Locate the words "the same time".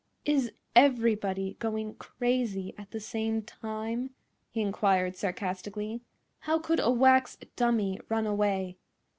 2.89-4.09